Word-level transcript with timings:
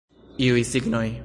Iuj 0.45 0.63
signoj? 0.71 1.11